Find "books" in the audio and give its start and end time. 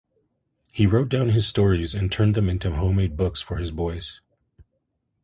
3.15-3.39